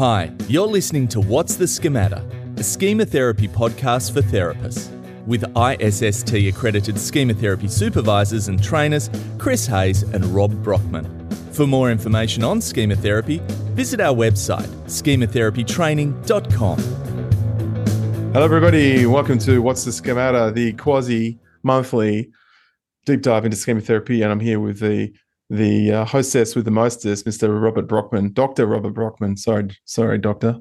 [0.00, 2.24] Hi, you're listening to What's the Schemata,
[2.56, 4.88] a schema therapy podcast for therapists.
[5.26, 11.04] With ISST accredited schema therapy supervisors and trainers, Chris Hayes and Rob Brockman.
[11.52, 13.42] For more information on schema therapy,
[13.74, 16.78] visit our website, schematherapytraining.com.
[18.32, 19.04] Hello, everybody.
[19.04, 22.30] Welcome to What's the Schemata, the quasi monthly
[23.04, 24.22] deep dive into schema therapy.
[24.22, 25.12] And I'm here with the
[25.50, 27.60] the uh, hostess with the mostest, Mr.
[27.60, 28.66] Robert Brockman, Dr.
[28.66, 29.36] Robert Brockman.
[29.36, 30.60] Sorry, sorry, Doctor.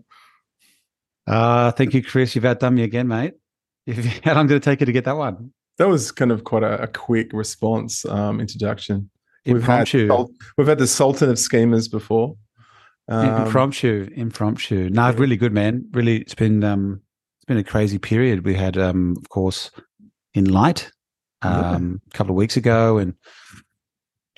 [1.27, 2.35] Uh, thank you, Chris.
[2.35, 3.35] You've outdone me again, mate.
[3.85, 5.53] If how long did it take you to get that one?
[5.77, 9.09] That was kind of quite a, a quick response um, introduction.
[9.45, 10.09] Impromptu.
[10.09, 12.35] We've had, we've had the Sultan of Schemers before.
[13.07, 14.89] Um, impromptu, impromptu.
[14.89, 15.87] No, really good, man.
[15.91, 17.01] Really, it's been um,
[17.37, 18.45] it's been a crazy period.
[18.45, 19.71] We had, um, of course,
[20.35, 20.91] Enlight
[21.41, 23.13] um, a couple of weeks ago, and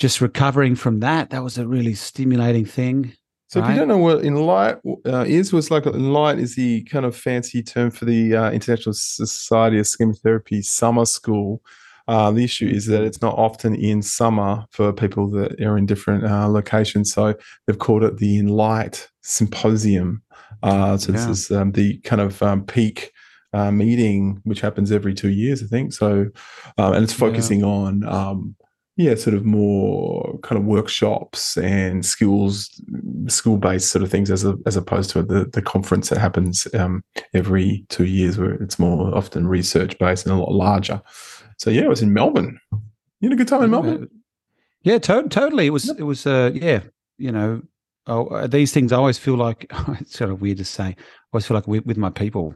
[0.02, 1.30] just recovering from that.
[1.30, 3.14] That was a really stimulating thing.
[3.50, 3.70] So right?
[3.70, 7.16] if you don't know what Enlight uh, is, was like Enlight is the kind of
[7.16, 11.62] fancy term for the uh, International Society of Schema Therapy summer school.
[12.08, 15.86] Uh, the issue is that it's not often in summer for people that are in
[15.86, 17.14] different uh, locations.
[17.14, 17.36] So
[17.68, 20.24] they've called it the Enlight Symposium.
[20.64, 21.18] Uh, so yeah.
[21.18, 23.12] this is um, the kind of um, peak
[23.54, 25.94] uh, meeting, which happens every two years, I think.
[25.94, 26.26] So,
[26.80, 27.68] um, and it's focusing yeah.
[27.68, 28.56] on um,
[28.98, 32.70] yeah, sort of more kind of workshops and skills,
[33.28, 36.68] school based sort of things, as a, as opposed to the the conference that happens
[36.74, 37.04] um,
[37.34, 41.02] every two years, where it's more often research based and a lot larger.
[41.58, 42.60] So yeah, it was in Melbourne.
[42.72, 44.10] You had a good time in Melbourne.
[44.84, 45.68] Yeah, to- totally.
[45.68, 46.82] It was it was uh, yeah,
[47.18, 47.62] you know,
[48.08, 50.84] oh, these things I always feel like it's sort of weird to say.
[50.84, 50.96] I
[51.34, 52.56] always feel like with, with my people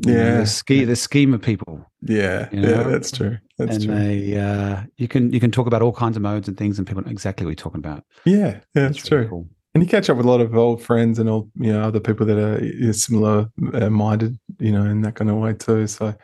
[0.00, 2.68] yeah the ski the scheme of people yeah you know?
[2.68, 3.94] yeah that's true that's and true.
[3.94, 6.86] they uh you can you can talk about all kinds of modes and things and
[6.86, 9.48] people know exactly what you're talking about yeah yeah that's, that's really true cool.
[9.74, 12.00] and you catch up with a lot of old friends and all you know other
[12.00, 16.08] people that are similar uh, minded you know in that kind of way too so
[16.08, 16.16] it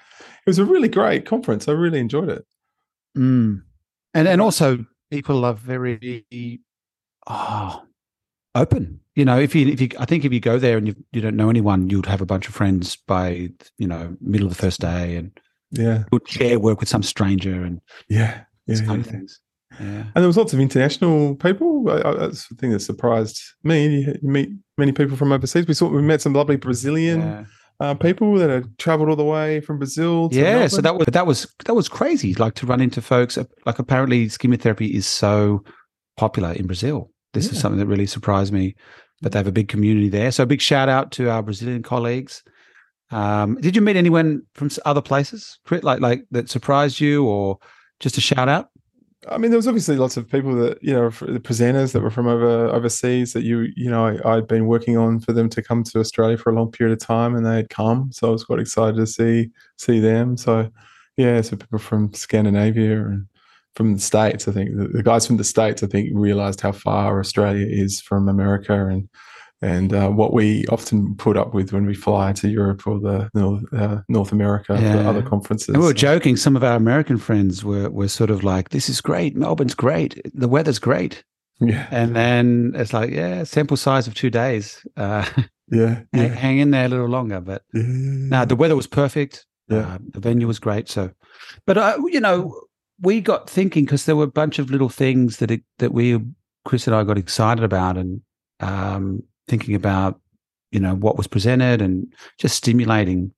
[0.46, 2.44] was a really great conference i really enjoyed it
[3.16, 3.60] mm.
[4.14, 6.60] and and also people are very
[7.26, 7.82] oh
[8.56, 9.00] open.
[9.16, 11.22] You know, if you if you I think if you go there and you you
[11.22, 14.62] don't know anyone, you'd have a bunch of friends by you know middle of the
[14.62, 15.30] first day, and
[15.70, 18.94] yeah, would share work with some stranger and yeah, yeah, kind yeah.
[19.00, 19.40] of things.
[19.80, 19.86] Yeah.
[19.86, 21.90] And there was lots of international people.
[21.90, 24.00] I, I, that's the thing that surprised me.
[24.00, 25.66] You, meet many people from overseas.
[25.66, 27.44] We saw we met some lovely Brazilian yeah.
[27.80, 30.28] uh, people that had traveled all the way from Brazil.
[30.30, 30.68] yeah, Melbourne.
[30.68, 32.34] so that was that was that was crazy.
[32.34, 33.38] Like to run into folks.
[33.64, 35.64] Like apparently, schema therapy is so
[36.16, 37.10] popular in Brazil.
[37.32, 37.52] This yeah.
[37.52, 38.74] is something that really surprised me.
[39.22, 40.30] But they have a big community there.
[40.30, 42.42] So a big shout out to our Brazilian colleagues.
[43.10, 47.58] Um, did you meet anyone from other places, like like that surprised you, or
[48.00, 48.70] just a shout out?
[49.28, 52.10] I mean, there was obviously lots of people that you know, the presenters that were
[52.10, 55.62] from over overseas that you you know I, had been working on for them to
[55.62, 58.30] come to Australia for a long period of time, and they had come, so I
[58.30, 60.36] was quite excited to see see them.
[60.36, 60.70] So
[61.16, 63.26] yeah, so people from Scandinavia and
[63.76, 64.48] from the states.
[64.48, 68.00] I think the, the, guys from the states, I think, realized how far Australia is
[68.00, 69.08] from America and
[69.62, 73.30] and uh, what we often put up with when we fly to Europe or the
[73.32, 74.92] North, uh, North America yeah.
[74.92, 75.68] for other conferences.
[75.68, 76.36] And we were joking.
[76.36, 79.34] Some of our American friends were were sort of like, "This is great.
[79.36, 80.20] Melbourne's great.
[80.34, 81.24] The weather's great."
[81.60, 81.86] Yeah.
[81.90, 84.84] And then it's like, yeah, sample size of two days.
[84.96, 85.24] Uh,
[85.70, 86.20] yeah, yeah.
[86.20, 87.40] Hang, hang, in there a little longer.
[87.40, 87.82] But yeah.
[87.86, 89.46] no, the weather was perfect.
[89.68, 89.78] Yeah.
[89.78, 90.88] Uh, the venue was great.
[90.88, 91.10] So,
[91.66, 92.60] but uh, you know,
[93.00, 96.20] we got thinking because there were a bunch of little things that it, that we
[96.64, 98.20] Chris and I got excited about and
[98.60, 100.20] um, thinking about
[100.70, 103.32] you know what was presented and just stimulating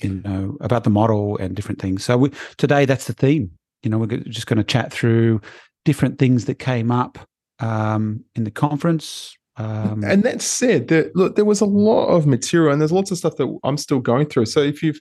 [0.00, 2.04] you know about the model and different things.
[2.04, 3.50] So we, today that's the theme.
[3.82, 5.40] You know, we're just going to chat through
[5.84, 7.18] different things that came up
[7.58, 9.36] um, in the conference.
[9.56, 13.10] Um, and that said, there, look, there was a lot of material, and there's lots
[13.10, 14.46] of stuff that I'm still going through.
[14.46, 14.98] So if you've,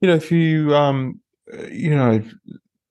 [0.00, 1.20] you know, if you, um,
[1.70, 2.22] you know,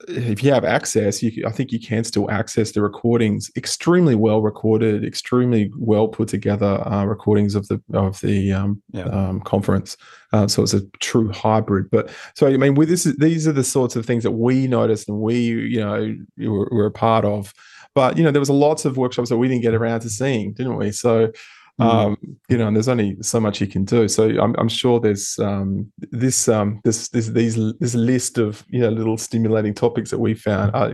[0.07, 3.51] if you have access, you, I think you can still access the recordings.
[3.57, 9.03] Extremely well recorded, extremely well put together uh, recordings of the of the um, yeah.
[9.03, 9.97] um, conference.
[10.31, 11.89] Uh, so it's a true hybrid.
[11.91, 15.09] But so I mean, with this, these are the sorts of things that we noticed
[15.09, 17.53] and we, you know, were, were a part of.
[17.93, 20.53] But you know, there was lots of workshops that we didn't get around to seeing,
[20.53, 20.91] didn't we?
[20.91, 21.31] So.
[21.79, 22.17] Um,
[22.49, 24.07] you know, and there's only so much you can do.
[24.07, 28.79] So I'm, I'm sure there's um, this um, this this these this list of you
[28.79, 30.91] know little stimulating topics that we found are,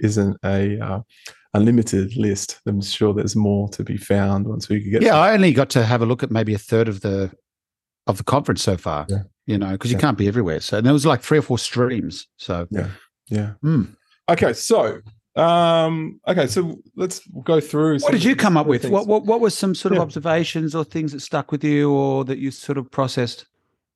[0.00, 1.00] isn't a uh,
[1.54, 2.60] unlimited list.
[2.66, 5.02] I'm sure there's more to be found once we get.
[5.02, 7.30] Yeah, I only got to have a look at maybe a third of the
[8.06, 9.06] of the conference so far.
[9.08, 9.22] Yeah.
[9.46, 10.60] You know, because you can't be everywhere.
[10.60, 12.28] So there was like three or four streams.
[12.36, 12.88] So yeah,
[13.28, 13.52] yeah.
[13.64, 13.96] Mm.
[14.30, 15.00] Okay, so
[15.34, 18.00] Um, okay, so let's go through.
[18.00, 18.82] What did you come up with?
[18.82, 18.92] things.
[18.92, 20.02] What, what what was some sort of Yeah.
[20.02, 23.46] observations or things that stuck with you, or that you sort of processed?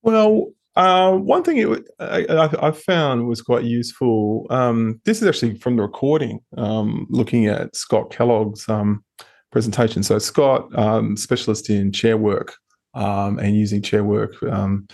[0.03, 4.47] Well, uh, one thing it, I, I, I found was quite useful.
[4.51, 9.05] Um, this is actually from the recording, um, looking at Scott Kellogg's um,
[9.51, 10.03] presentation.
[10.03, 12.55] So Scott, um, specialist in chair work
[12.95, 14.87] um, and using chair work, um,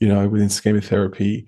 [0.00, 1.46] you know, within schema therapy.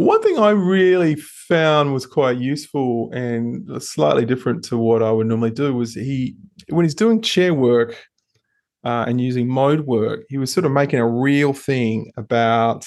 [0.00, 5.26] One thing I really found was quite useful and slightly different to what I would
[5.26, 6.36] normally do was he,
[6.70, 7.96] when he's doing chair work,
[8.82, 12.86] uh, and using mode work, he was sort of making a real thing about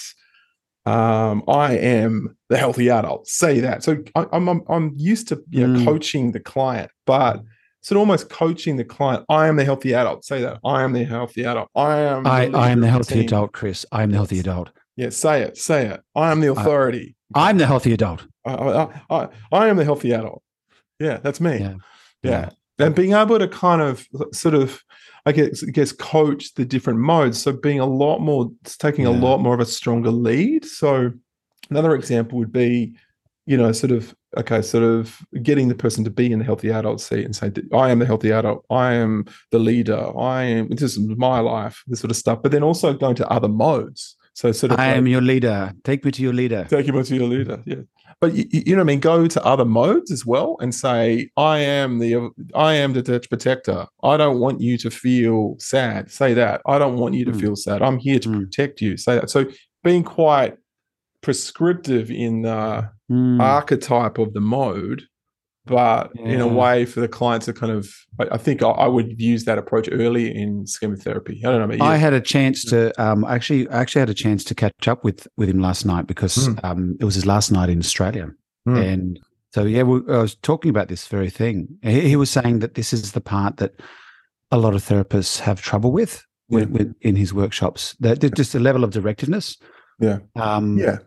[0.87, 3.27] um, I am the healthy adult.
[3.27, 3.83] Say that.
[3.83, 5.85] So I, I'm, I'm I'm used to you know Mm.
[5.85, 7.43] coaching the client, but
[7.81, 9.23] sort of almost coaching the client.
[9.29, 10.25] I am the healthy adult.
[10.25, 10.59] Say that.
[10.65, 11.69] I am the healthy adult.
[11.75, 12.25] I am.
[12.25, 13.25] I, I am the healthy team.
[13.25, 13.85] adult, Chris.
[13.91, 14.71] I am the healthy adult.
[14.95, 15.57] Yeah, say it.
[15.57, 16.01] Say it.
[16.15, 17.15] I am the authority.
[17.33, 18.25] I'm the healthy adult.
[18.45, 20.43] I, I, I, I am the healthy adult.
[20.99, 21.59] Yeah, that's me.
[21.59, 21.75] Yeah.
[22.21, 22.49] Yeah.
[22.79, 24.83] And being able to kind of sort of,
[25.25, 27.41] I guess, I guess coach the different modes.
[27.41, 30.65] So being a lot more, it's taking a lot more of a stronger lead.
[30.65, 31.11] So
[31.69, 32.95] another example would be,
[33.45, 36.71] you know, sort of, okay, sort of getting the person to be in the healthy
[36.71, 38.65] adult seat and say, I am the healthy adult.
[38.69, 40.17] I am the leader.
[40.17, 42.41] I am, this is my life, this sort of stuff.
[42.41, 44.15] But then also going to other modes.
[44.33, 45.73] So sort of I like- am your leader.
[45.83, 46.65] Take me to your leader.
[46.69, 47.61] Take him to your leader.
[47.65, 47.81] Yeah.
[48.19, 48.99] But you, you know what I mean?
[48.99, 53.29] Go to other modes as well and say, I am the I am the detached
[53.29, 53.85] protector.
[54.03, 56.09] I don't want you to feel sad.
[56.11, 56.61] Say that.
[56.65, 57.39] I don't want you to Mm.
[57.41, 57.81] feel sad.
[57.81, 58.39] I'm here to Mm.
[58.41, 58.97] protect you.
[58.97, 59.29] Say that.
[59.29, 59.45] So
[59.83, 60.55] being quite
[61.21, 63.39] prescriptive in the Mm.
[63.41, 65.03] archetype of the mode,
[65.65, 67.89] but in a way for the client to kind of
[68.19, 71.41] I, I think I, I would use that approach early in schema therapy.
[71.45, 71.85] I don't know.
[71.85, 75.03] I had a chance to um, actually I actually had a chance to catch up
[75.03, 76.63] with with him last night because Mm.
[76.63, 78.29] um, it was his last night in Australia,
[78.67, 78.93] Mm.
[78.93, 79.19] and
[79.53, 81.67] so yeah, we, I was talking about this very thing.
[81.81, 83.71] He, he was saying that this is the part that
[84.51, 86.77] a lot of therapists have trouble with, with, Yeah.
[86.77, 87.95] with in his workshops.
[87.99, 89.57] That that just the level of directiveness.
[89.99, 90.19] Yeah.
[90.35, 90.97] Um, yeah.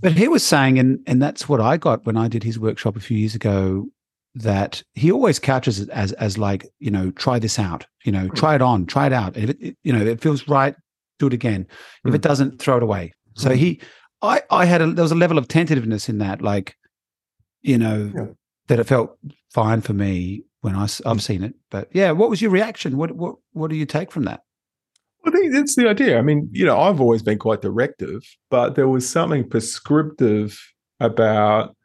[0.00, 2.96] But he was saying, and and that's what I got when I did his workshop
[2.96, 3.86] a few years ago.
[4.34, 8.26] That he always couches it as as like you know try this out, you know
[8.26, 8.34] hmm.
[8.34, 9.34] try it on, try it out.
[9.34, 10.74] And if it, you know if it feels right,
[11.18, 11.66] do it again.
[12.04, 12.14] If hmm.
[12.14, 13.14] it doesn't, throw it away.
[13.34, 13.56] So Mm.
[13.56, 13.80] he,
[14.22, 16.76] I I had a there was a level of tentativeness in that, like
[17.62, 18.26] you know Yeah.
[18.68, 19.18] that it felt
[19.52, 21.18] fine for me when I, I've hmm.
[21.18, 21.54] seen it.
[21.70, 22.98] But yeah, what was your reaction?
[22.98, 24.42] What what what do you take from that?
[25.26, 26.18] I think that's the idea.
[26.18, 30.58] I mean, you know, I've always been quite directive, but there was something prescriptive
[31.00, 31.75] about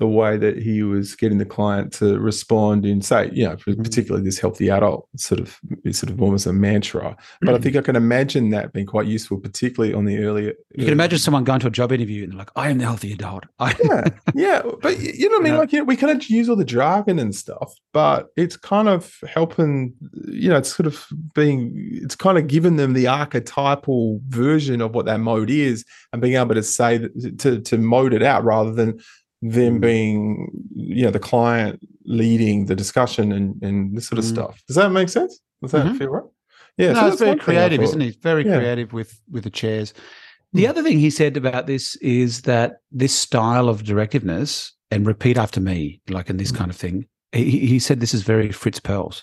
[0.00, 3.84] the way that he was getting the client to respond in, say, you know, Mhm.
[3.84, 7.14] particularly this healthy adult sort of, it's sort of almost a mantra.
[7.42, 10.54] But I think I can imagine that being quite useful, particularly on the earlier.
[10.74, 12.84] You can imagine someone going to a job interview and they're like, "I am the
[12.84, 14.04] healthy adult." I, yeah,
[14.34, 15.52] yeah, but you know what I mean.
[15.52, 15.58] Yeah.
[15.58, 18.88] Like, you know, we kind of use all the jargon and stuff, but it's kind
[18.88, 19.92] of helping.
[20.26, 21.72] You know, it's sort of being.
[22.02, 26.36] It's kind of giving them the archetypal version of what that mode is, and being
[26.36, 28.98] able to say that, to to mode it out rather than
[29.42, 29.80] them Mm.
[29.80, 34.28] being, you know, the client leading the discussion and and this sort of Mm.
[34.34, 34.62] stuff.
[34.66, 35.40] Does that make sense?
[35.62, 35.98] Does that Mhm.
[35.98, 36.24] feel right?
[36.76, 38.10] Yeah, no, so it's that's very creative, isn't he?
[38.22, 38.56] Very Yeah.
[38.58, 39.92] creative with with the chairs.
[40.52, 40.68] The Mm.
[40.70, 45.60] other thing he said about this is that this style of directiveness and repeat after
[45.60, 46.56] me, like in this Mm.
[46.56, 47.06] kind of thing.
[47.32, 49.22] He, he said this is very Fritz Perls.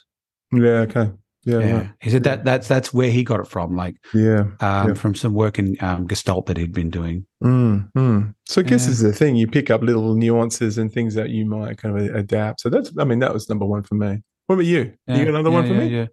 [0.53, 0.85] Yeah.
[0.87, 1.11] Okay.
[1.47, 1.59] Yeah.
[1.59, 1.89] Yeah, right.
[2.01, 4.41] he said that that's that's where he got it from, like Yeah.
[4.59, 4.93] um, Yeah.
[4.95, 7.25] from some work in um, Gestalt that he'd been doing.
[7.43, 8.35] Mm, mm.
[8.45, 8.91] So I guess Yeah.
[8.91, 9.35] is the thing.
[9.37, 12.59] You pick up little nuances and things that you might kind of adapt.
[12.61, 14.21] So that's, I mean, that was number one for me.
[14.47, 14.93] What about you?
[15.07, 15.87] You got another one for me?
[15.87, 16.07] Yeah.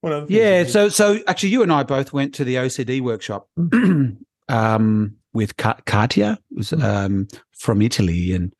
[0.00, 3.00] What other things Yeah, so so actually, you and I both went to the OCD
[3.00, 3.48] workshop
[4.48, 6.82] um, with Ka- Katia, was Mm.
[6.82, 8.52] um, from Italy, and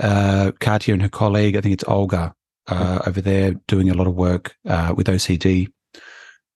[0.00, 2.34] uh, Katia and her colleague, I think it's Olga,
[2.68, 5.68] uh, over there doing a lot of work uh, with OCD.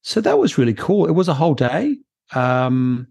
[0.02, 1.06] So that was really cool.
[1.06, 1.96] It was a whole day.
[2.34, 3.08] Um,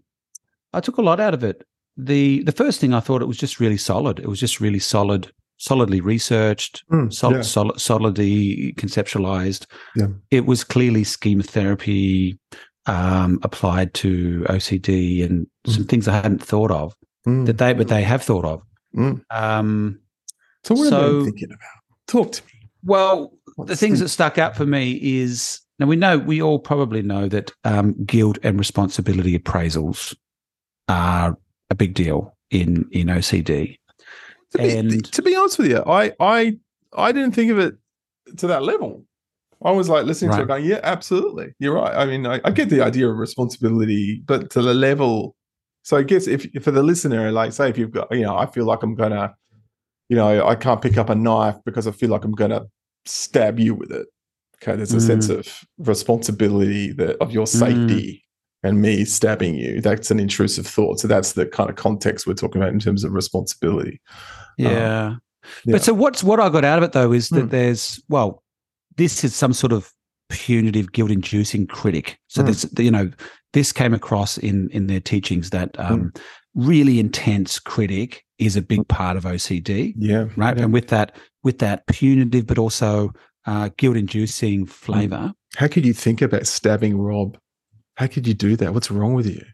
[0.72, 1.62] I took a lot out of it.
[1.96, 4.18] the The first thing I thought it was just really solid.
[4.18, 7.42] It was just really solid, solidly researched, Mm, solid, yeah.
[7.42, 9.66] solid, solidly conceptualized.
[9.94, 10.08] Yeah.
[10.30, 12.38] It was clearly schema therapy
[12.86, 16.94] um, applied to OCD and some things I hadn't thought of
[17.26, 18.62] Mm, that they, but they have thought of.
[18.94, 19.20] Mm.
[19.30, 19.98] Um,
[20.64, 21.82] So what are so- they thinking about?
[22.06, 22.52] Talk to me.
[22.86, 23.32] Well,
[23.66, 27.02] the things the- that stuck out for me is now we know we all probably
[27.02, 30.16] know that um, guilt and responsibility appraisals
[30.88, 31.36] are
[31.70, 33.76] a big deal in in OCD.
[34.52, 36.56] to be, and- to be honest with you, I, I,
[36.96, 37.74] I didn't think of it
[38.38, 39.04] to that level.
[39.64, 42.50] I was like listening to it, going, "Yeah, absolutely, you're right." I mean, I, I
[42.50, 45.34] get the idea of responsibility, but to the level.
[45.82, 48.46] So I guess if for the listener, like, say, if you've got, you know, I
[48.46, 49.34] feel like I'm gonna
[50.08, 52.66] you know, I can't pick up a knife because I feel like I'm going to
[53.08, 54.06] stab you with it.
[54.62, 55.38] Okay, there's a sense Mm.
[55.38, 58.24] of responsibility that of your safety
[58.62, 59.80] and me stabbing you.
[59.80, 60.98] That's an intrusive thought.
[60.98, 64.00] So that's the kind of context we're talking about in terms of responsibility.
[64.56, 64.70] Yeah.
[64.70, 65.14] yeah.
[65.66, 67.48] But so what's what I got out of it though is that Hmm.
[67.48, 68.42] there's well,
[68.96, 69.92] this is some sort of
[70.30, 72.18] punitive, guilt-inducing critic.
[72.28, 72.48] So Hmm.
[72.48, 73.10] this, you know,
[73.52, 76.12] this came across in in their teachings that um,
[76.56, 80.26] really intense critic is a big part of OCD, Yeah.
[80.36, 80.56] right?
[80.56, 80.64] Yeah.
[80.64, 83.12] And with that, with that punitive, but also
[83.46, 84.64] uh, guilt-inducing Hmm.
[84.66, 85.32] flavor.
[85.56, 87.38] How could you think about stabbing Rob?
[87.96, 88.74] How could you do that?
[88.74, 89.44] What's wrong with you?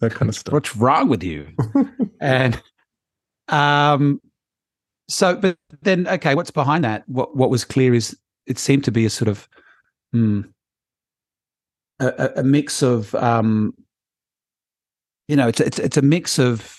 [0.00, 0.52] That kind of stuff.
[0.52, 1.46] What's wrong with you?
[2.20, 2.60] and
[3.48, 4.20] um
[5.08, 8.90] so but then okay what's behind that what what was clear is it seemed to
[8.90, 9.48] be a sort of
[10.12, 10.40] hmm,
[12.00, 13.72] a, a- a mix of um
[15.28, 16.76] you know it's it's it's a mix of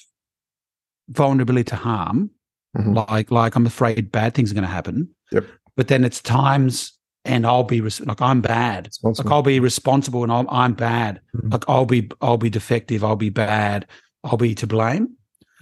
[1.10, 2.30] vulnerability to harm
[2.78, 3.08] Mhm.
[3.08, 5.46] like like i'm afraid bad things are going to happen Yep.
[5.78, 6.94] but then it's times
[7.26, 11.22] and i'll be res- like i'm bad like I'll be responsible and I'm, I'm bad.
[11.36, 11.52] Mhm.
[11.54, 13.04] Like I'll be I'll be defective.
[13.04, 13.86] I'll be bad.
[14.24, 15.10] I'll be to blame.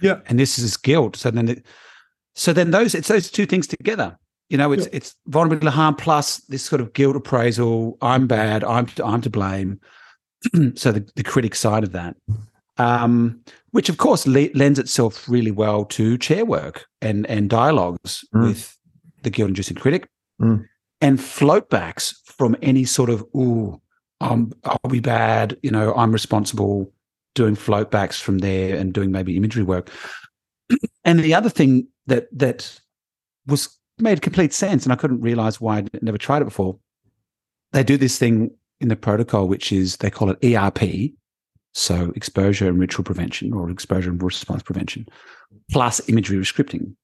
[0.00, 0.20] Yeah.
[0.26, 1.16] And this is guilt.
[1.16, 1.66] So then, it,
[2.34, 4.16] so then those it's those two things together.
[4.48, 4.96] You know, it's Yeah.
[4.98, 7.96] it's vulnerability to harm plus this sort of guilt appraisal.
[8.00, 8.62] I'm bad.
[8.64, 9.80] I'm I'm to blame.
[10.74, 12.16] so the the critic side of that,
[12.78, 13.40] um,
[13.70, 18.42] which of course le- lends itself really well to chair work and and dialogues Mm.
[18.48, 18.76] with
[19.22, 20.08] the guilt-inducing critic,
[20.40, 20.64] Mm.
[21.00, 23.80] and floatbacks from any sort of ooh,
[24.20, 25.56] um, I'll be bad.
[25.62, 26.92] You know, I'm responsible.
[27.34, 29.90] Doing floatbacks from there and doing maybe imagery work.
[31.04, 32.80] and the other thing that that
[33.46, 33.68] was
[33.98, 36.78] made complete sense, and I couldn't realize why I'd never tried it before.
[37.72, 41.12] They do this thing in the protocol, which is they call it ERP,
[41.76, 45.06] so exposure and ritual prevention or exposure and response prevention,
[45.70, 46.94] plus imagery scripting.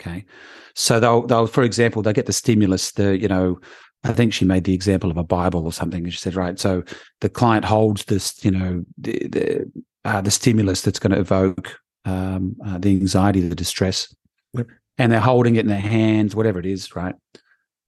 [0.00, 0.26] Okay,
[0.74, 3.58] so they'll they'll for example they'll get the stimulus, the you know,
[4.04, 6.58] I think she made the example of a Bible or something, and she said right,
[6.58, 6.82] so
[7.22, 9.72] the client holds this you know the the,
[10.04, 14.14] uh, the stimulus that's going to evoke um, uh, the anxiety, the distress,
[14.52, 14.66] Yep.
[14.98, 17.14] and they're holding it in their hands, whatever it is, right?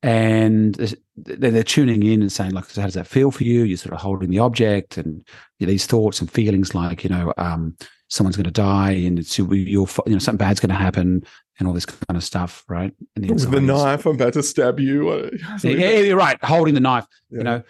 [0.02, 0.75] And
[1.17, 3.64] then they're tuning in and saying, like, so how does that feel for you?
[3.64, 5.26] You're sort of holding the object and
[5.59, 7.76] you know, these thoughts and feelings like, you know, um,
[8.09, 11.25] someone's going to die and it's your, fault, you know, something bad's going to happen
[11.59, 12.95] and all this kind of stuff, right?
[13.17, 15.11] And With the knife, I'm about to stab you.
[15.64, 16.43] Yeah, yeah, you're right.
[16.45, 17.38] Holding the knife, Yeah.
[17.38, 17.62] you know,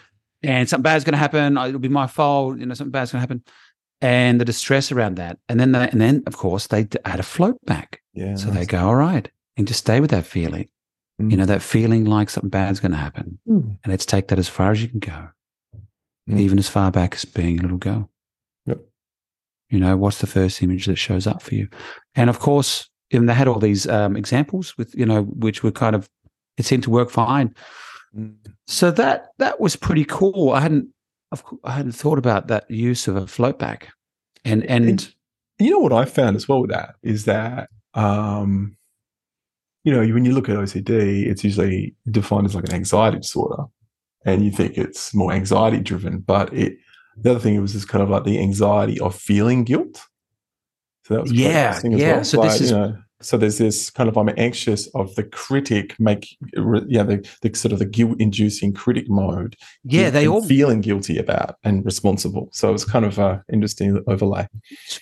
[0.43, 1.57] and something bad's going to happen.
[1.57, 2.59] uh, It'll be my fault.
[2.59, 3.43] You know, something bad's going to happen,
[4.03, 5.39] and the distress around that.
[5.49, 8.03] And then, they, and then, of course, they add a float back.
[8.13, 8.35] Yeah.
[8.37, 10.69] So they go, all right, and just stay with that feeling.
[11.21, 11.31] Mm.
[11.31, 13.79] You know, that feeling like something bad's going to happen, Mm.
[13.83, 15.29] and let's take that as far as you can go,
[16.29, 16.39] Mm.
[16.39, 18.09] even as far back as being a little go.
[18.67, 18.81] Yep.
[19.71, 21.69] You know, what's the first image that shows up for you?
[22.15, 25.73] And of course, and they had all these um, examples with, you know, which were
[25.73, 26.09] kind of,
[26.57, 27.55] it seemed to work fine.
[28.17, 28.37] Mm.
[28.67, 30.53] So that that was pretty cool.
[30.53, 30.89] I hadn't
[31.33, 33.89] of I hadn't thought about that use of a float back.
[34.45, 35.13] And and
[35.59, 38.77] you know what I found as well with that is that um,
[39.85, 43.65] you know when you look at OCD, it's usually defined as like an anxiety disorder,
[44.25, 46.19] and you think it's more anxiety driven.
[46.19, 46.79] But it
[47.17, 50.01] the other thing it was just kind of like the anxiety of feeling guilt.
[51.05, 52.13] So that was Yeah, interesting as yeah.
[52.15, 52.25] well.
[52.25, 55.95] So this is- you know, so there's this kind of I'm anxious of the critic
[55.99, 56.37] make
[56.87, 61.19] yeah the, the sort of the guilt inducing critic mode yeah, they all feeling guilty
[61.19, 62.49] about and responsible.
[62.53, 64.47] So it's kind of a interesting overlay.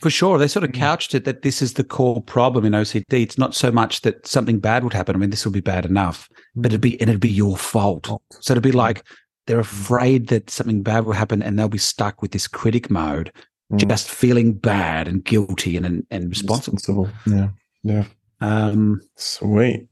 [0.01, 0.75] for sure they sort of Mm.
[0.75, 3.23] couched it that this is the core problem in OCD.
[3.23, 5.15] It's not so much that something bad would happen.
[5.15, 8.09] I mean, this will be bad enough, but it'd be and it'd be your fault.
[8.41, 9.03] So it'd be like
[9.47, 13.31] they're afraid that something bad will happen, and they'll be stuck with this critic mode,
[13.73, 13.89] Mm.
[13.89, 16.77] just feeling bad and guilty and and, and responsible.
[16.77, 17.09] responsible.
[17.27, 17.49] Yeah,
[17.87, 18.05] yeah.
[18.41, 19.87] Um, Sweet.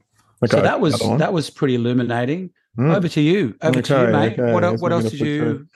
[0.46, 2.50] so that was that was pretty illuminating.
[2.78, 2.94] Mm.
[2.94, 3.54] Over to you.
[3.62, 4.32] Over to you, mate.
[4.38, 5.38] okay, What, I el- guess what else did you?
[5.38, 5.66] through-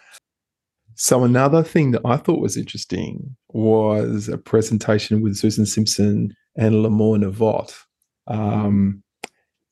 [0.96, 6.74] So another thing that I thought was interesting was a presentation with Susan Simpson and
[6.84, 7.72] Limor Navot.
[8.26, 9.02] Um,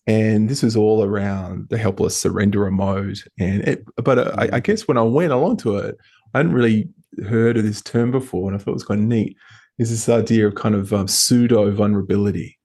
[0.07, 3.19] and this was all around the helpless surrenderer mode.
[3.41, 5.97] And it, but uh, I, I guess when I went along to it,
[6.33, 6.88] I hadn't really
[7.29, 9.37] heard of this term before, and I thought it was kind of neat.
[9.78, 12.59] Is this idea of kind of um, pseudo vulnerability?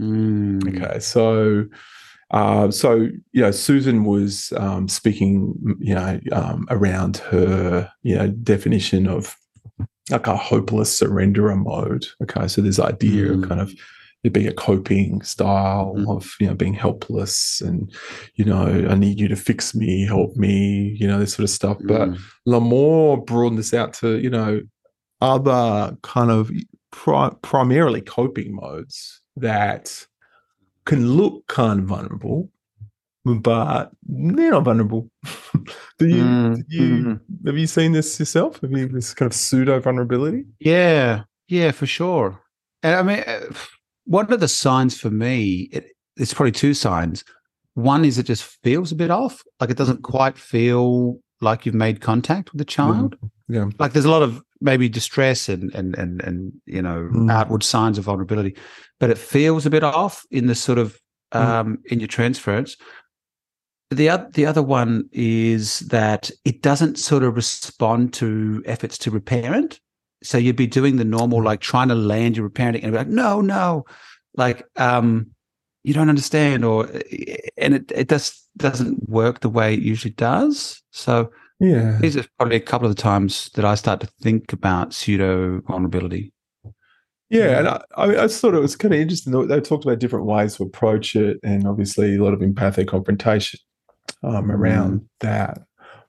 [0.00, 1.66] Mm, Okay, so
[2.30, 2.94] uh, so
[3.32, 9.36] you know, Susan was um, speaking, you know, um, around her you know definition of
[10.10, 12.06] like a hopeless surrenderer mode.
[12.22, 13.42] Okay, so this idea Mm.
[13.42, 13.72] of kind of
[14.24, 16.16] it being a coping style Mm.
[16.16, 17.92] of you know being helpless and
[18.36, 21.50] you know I need you to fix me, help me, you know this sort of
[21.50, 21.76] stuff.
[21.84, 22.18] But mm,
[22.48, 24.60] Limor broadened this out to you know
[25.24, 26.50] other kind of
[26.92, 30.06] pri- primarily coping modes that
[30.84, 32.50] can look kind of vulnerable,
[33.24, 35.10] but they're not vulnerable.
[35.98, 37.20] Do you, Mm, did you mhm.
[37.46, 38.60] have you seen this yourself?
[38.60, 40.44] Have you this kind of pseudo vulnerability?
[40.58, 42.40] Yeah, yeah, for sure.
[42.82, 43.40] And I mean, uh,
[44.04, 45.84] one of the signs for me, it,
[46.16, 47.24] it's probably two signs.
[47.74, 51.74] One is it just feels a bit off, like it doesn't quite feel like you've
[51.74, 53.16] made contact with the child.
[53.48, 53.70] Yeah.
[53.78, 57.30] Like there's a lot of maybe distress and and and and you know Mm.
[57.30, 58.56] outward signs of vulnerability,
[58.98, 60.98] but it feels a bit off in the sort of
[61.34, 61.40] Mm.
[61.40, 62.76] um, in your transference.
[63.90, 69.10] The other the other one is that it doesn't sort of respond to efforts to
[69.10, 69.80] reparent.
[70.22, 73.08] So you'd be doing the normal, like trying to land your reparenting, and be like,
[73.08, 73.84] no, no,
[74.36, 75.26] like um,
[75.82, 76.88] you don't understand, or
[77.58, 80.82] and it it just doesn't work the way it usually does.
[80.92, 81.30] So
[81.60, 81.98] Yeah.
[82.00, 85.60] these are probably a couple of the times that I start to think about pseudo
[85.60, 86.32] vulnerability.
[87.30, 89.48] Yeah, and I, I, I thought it was kind of interesting.
[89.48, 93.60] They talked about different ways to approach it, and obviously a lot of empathic confrontation
[94.22, 95.58] um, around that.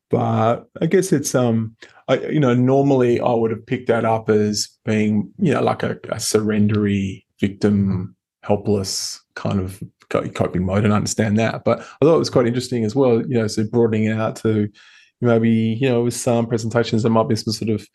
[0.09, 1.75] But I guess it's um,
[2.07, 5.83] I you know normally I would have picked that up as being you know like
[5.83, 9.81] a, a surrendery victim, helpless kind of
[10.35, 11.63] coping mode, and I understand that.
[11.63, 13.21] But I thought it was quite interesting as well.
[13.21, 14.69] You know, so broadening it out to
[15.21, 17.87] maybe you know with some presentations there might be some sort of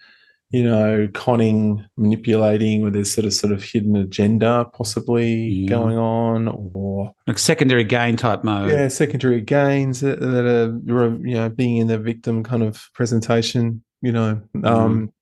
[0.52, 5.68] you know, conning, manipulating, where there's sort of sort of hidden agenda possibly Yeah.
[5.68, 8.68] going on, or Like secondary gain type mode.
[8.68, 10.76] yeah, secondary gains that, that are
[11.24, 15.12] you know being in the victim kind of presentation, you know, um,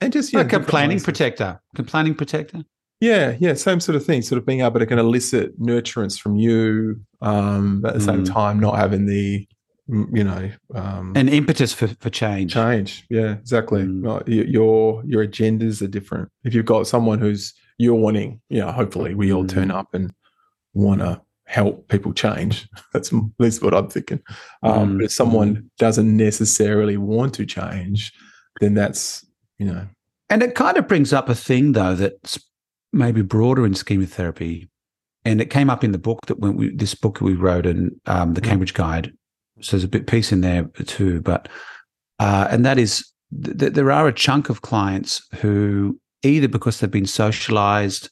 [0.00, 1.60] and just yeah, like complaining protector.
[1.76, 2.64] Complaining protector.
[3.00, 4.22] yeah, yeah, same sort of thing.
[4.22, 8.04] Sort of being able to kind of elicit nurturance from you, um, but at the
[8.04, 8.32] same Mm.
[8.32, 9.46] time not having the
[9.88, 12.52] you know um, An impetus for, for change.
[12.54, 14.22] change yeah exactly Mm.
[14.50, 19.14] Your your agendas are different if you've got someone who's you're wanting you know hopefully
[19.14, 19.74] we all turn Mm.
[19.74, 20.12] up and
[20.72, 24.20] want to help people change that's at least what i'm thinking
[24.62, 24.96] um, Mm.
[24.98, 28.12] but if someone doesn't necessarily want to change
[28.60, 29.26] then that's
[29.58, 29.86] you know
[30.30, 32.38] And it kind of brings up a thing, though, that's
[32.92, 34.68] maybe broader in schema therapy.
[35.26, 38.00] And it came up in the book that when we, this book we wrote in
[38.06, 38.44] um, the Mm.
[38.48, 39.12] Cambridge Guide.
[39.60, 41.20] So there's a bit piece in there too.
[41.20, 41.48] But,
[42.18, 43.04] uh, and that is
[43.44, 48.10] th- th- there are a chunk of clients who either because they've been socialized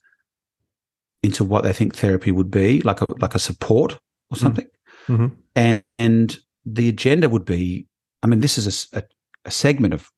[1.22, 3.98] into what they think therapy would be, like a, like a support
[4.30, 4.66] or something.
[5.08, 5.32] Mhm.
[5.56, 7.86] And, and the agenda would be,
[8.22, 10.10] I mean, this is a segment of,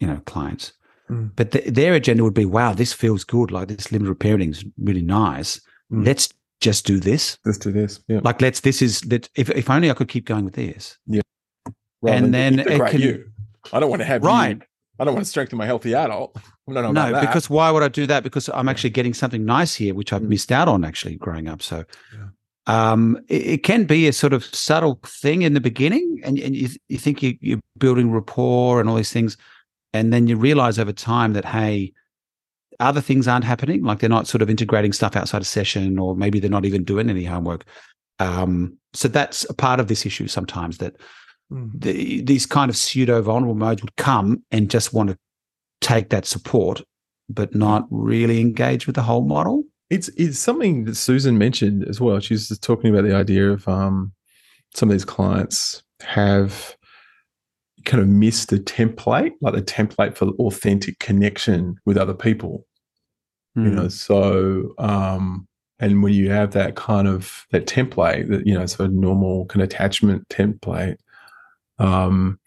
[0.00, 0.72] you know, clients
[1.10, 1.30] Mm.
[1.34, 3.50] but th- their agenda would be, wow, this feels good.
[3.50, 5.60] Like this limited parenting is really nice.
[5.92, 6.06] Mm.
[6.06, 6.28] Let's
[6.60, 7.38] just do this.
[7.44, 10.26] let's do this yeah Like, let's, this is, that if, if only I could keep
[10.26, 10.98] going with this.
[12.02, 13.24] Rather and then the it can- you
[13.72, 14.60] i don't want to have you- Right.
[14.98, 16.36] i don't want to strengthen my healthy adult
[16.68, 17.20] No, that.
[17.20, 18.22] because why would I do that?
[18.22, 20.28] Because I'm actually getting something nice here, which I've Mm.
[20.28, 21.62] missed out on actually growing up.
[21.62, 21.84] So,
[22.16, 22.28] Yeah.
[22.92, 26.54] um, it, it can be a sort of subtle thing in the beginning, and, and
[26.54, 29.36] you, you think you, you're building rapport and all these things,
[29.92, 31.92] and then you realize over time that hey,
[32.80, 33.82] other things aren't happening.
[33.84, 36.84] Like they're not sort of integrating stuff outside of session, or maybe they're not even
[36.84, 37.64] doing any homework.
[38.18, 40.96] Um, so that's a part of this issue sometimes that
[41.52, 41.70] Mm.
[41.74, 45.18] the, these kind of pseudo vulnerable modes would come and just want to
[45.80, 46.80] take that support,
[47.28, 49.64] but not really engage with the whole model.
[49.88, 52.20] It's it's something that Susan mentioned as well.
[52.20, 54.12] She was just talking about the idea of um,
[54.74, 56.76] some of these clients have
[57.84, 62.64] kind of missed the template, like the template for authentic connection with other people.
[63.56, 63.76] You Hmm.
[63.76, 65.46] know, so um,
[65.80, 69.46] and when you have that kind of that template, that you know, so a normal
[69.46, 70.96] kind of attachment template,
[71.78, 72.38] um,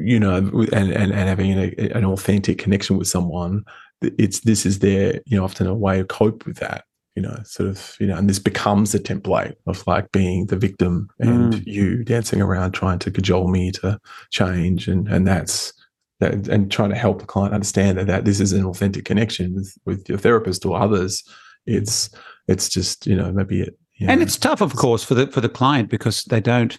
[0.00, 3.64] you know, and and, and having an, an authentic connection with someone,
[4.02, 6.84] it's this is their you know often a way of cope with that
[7.16, 10.56] you know sort of you know and this becomes a template of like being the
[10.56, 11.66] victim and Mm.
[11.66, 13.98] you dancing around trying to cajole me to
[14.30, 15.72] change and and that's
[16.20, 19.54] that and trying to help the client understand that, that this is an authentic connection
[19.54, 21.22] with with your therapist or others
[21.66, 22.10] it's
[22.48, 25.40] it's just you know maybe it you And it's tough, of course, for the for
[25.40, 26.78] the client because they don't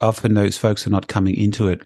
[0.00, 1.82] often those folks are not coming into it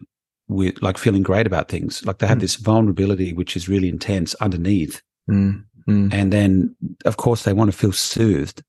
[0.49, 2.05] with like feeling great about things.
[2.07, 2.43] Like they have Mm.
[2.43, 5.03] this vulnerability which is really intense underneath.
[5.29, 8.63] Mm, mm, And then of course they want to feel soothed,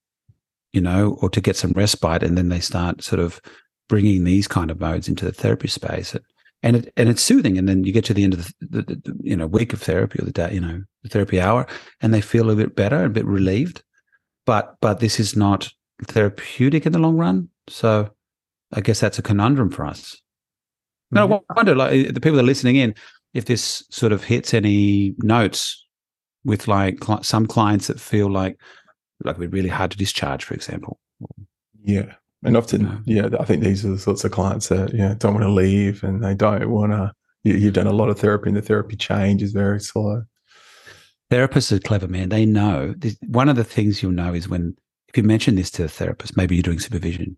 [0.73, 2.23] you know, or to get some respite.
[2.23, 3.39] And then they start sort of
[3.87, 6.15] bringing these kind of modes into the therapy space.
[6.63, 7.57] And it, and it's soothing.
[7.57, 9.81] And then you get to the end of the, the, the you know week of
[9.81, 11.67] therapy or the day, you know, the therapy hour,
[12.01, 13.83] and they feel a bit better, a bit relieved.
[14.45, 15.69] But but this is not
[16.07, 17.49] therapeutic in the long run.
[17.67, 18.09] So
[18.73, 20.21] I guess that's a conundrum for us.
[21.11, 21.41] No, mm.
[21.49, 22.95] I wonder, like the people that are listening in,
[23.33, 25.85] if this sort of hits any notes
[26.43, 28.59] with like cli- some clients that feel like
[29.23, 30.99] like we're really hard to discharge, for example.
[31.83, 32.13] Yeah.
[32.43, 35.45] And often, yeah, I think these are the sorts of clients that yeah don't want
[35.45, 37.13] to leave and they don't want to.
[37.43, 40.23] You, you've done a lot of therapy, and the therapy change is very slow.
[41.31, 42.29] Therapists are clever, man.
[42.29, 42.93] They know.
[42.97, 44.75] This, one of the things you'll know is when
[45.07, 47.37] if you mention this to a therapist, maybe you're doing supervision,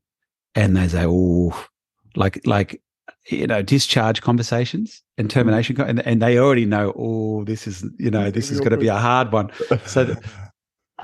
[0.55, 1.67] and they say, "Oh,
[2.15, 2.81] like like
[3.27, 5.39] you know, discharge conversations and Mm-hmm.
[5.39, 8.77] termination, and, and they already know, oh, this is you know, this is going to
[8.77, 9.51] be a hard one."
[9.85, 10.15] So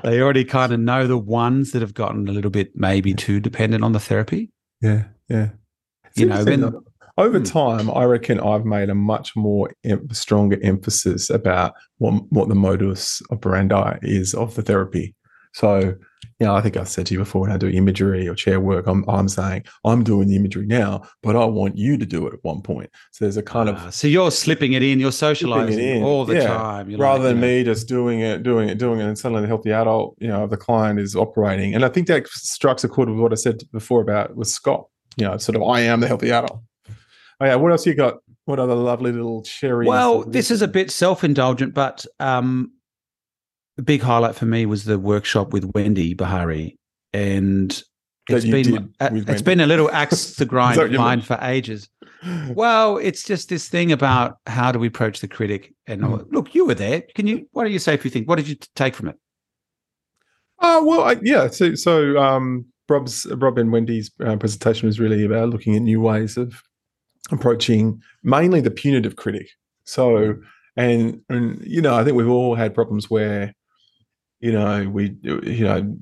[0.04, 3.40] they already kind of know the ones that have gotten a little bit maybe too
[3.40, 4.50] dependent on the therapy.
[4.80, 5.50] Yeah, yeah.
[6.06, 6.82] It's You know,
[7.18, 7.44] over Hmm.
[7.44, 12.54] time, I reckon I've made a much more em- stronger emphasis about what what the
[12.54, 15.14] modus operandi is of the therapy.
[15.52, 15.94] So,
[16.38, 18.60] you know, I think I've said to you before when I do imagery or chair
[18.60, 22.26] work, I'm I'm saying I'm doing the imagery now, but I want you to do
[22.26, 22.90] it at one point.
[23.12, 26.24] So there's a kind of Ah, so you're slipping it in, you're socializing in, all
[26.24, 26.46] the yeah.
[26.46, 26.90] time.
[26.90, 29.18] You're rather like, than you know, me just doing it, doing it, doing it, and
[29.18, 31.74] suddenly the healthy adult, you know, the client is operating.
[31.74, 34.86] And I think that strikes a chord with what I said before about with Scott.
[35.16, 36.60] You know, sort of I am the healthy adult.
[37.40, 38.18] Oh yeah, what else you got?
[38.44, 39.88] What other lovely little cherries?
[39.88, 42.72] Well, this is a bit self-indulgent, but um,
[43.80, 46.76] the big highlight for me was the workshop with Wendy Behary,
[47.14, 47.82] and
[48.28, 49.42] it's been uh, with it's Wendy.
[49.44, 51.88] been a little axe to grind that of what you mine for ages.
[52.50, 55.72] Well, it's just this thing about how do we approach the critic.
[55.86, 56.26] And Mm.
[56.30, 57.04] look, you were there.
[57.14, 57.48] Can you?
[57.52, 58.28] What do you say if you think?
[58.28, 59.16] What did you take from it?
[60.60, 61.48] Oh well, I, yeah.
[61.48, 66.02] So so um, Rob's Rob and Wendy's uh, presentation was really about looking at new
[66.02, 66.62] ways of
[67.32, 69.48] approaching mainly the punitive critic.
[69.84, 70.36] So
[70.76, 73.54] and and you know, I think we've all had problems where
[74.40, 75.96] you know we you know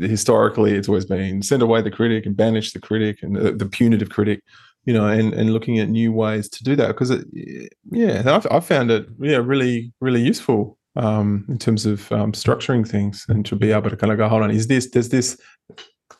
[0.00, 3.66] historically it's always been send away the critic and banish the critic and the, the
[3.66, 4.42] punitive critic
[4.84, 6.88] you know and and looking at new ways to do that.
[6.88, 7.26] Because it
[7.90, 12.88] yeah I've, I've found it yeah really really useful um in terms of um, structuring
[12.88, 15.38] things and to be able to kind of go hold on is this does this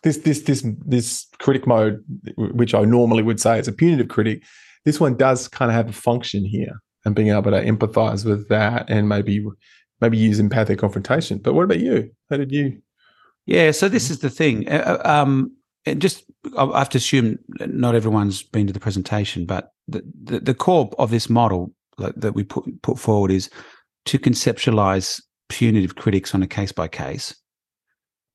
[0.02, 2.04] this this this this critic mode
[2.36, 4.42] which i normally would say is a punitive critic
[4.86, 6.80] this one does kind of have a function here.
[7.04, 9.44] And being able to empathize with that and maybe
[10.00, 12.80] maybe use empathic confrontation but what about you how did you
[13.46, 14.68] Yeah, so this is the thing.
[14.68, 15.52] Uh, uh, um,
[15.84, 16.24] and just
[16.58, 20.90] I have to assume not everyone's been to the presentation, but the, the, the core
[20.98, 23.48] of this model that we put put forward is
[24.06, 27.36] to conceptualize punitive critics on a case by case,